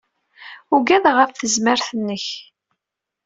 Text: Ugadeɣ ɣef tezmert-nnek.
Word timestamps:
Ugadeɣ 0.75 1.15
ɣef 1.19 1.31
tezmert-nnek. 1.33 2.25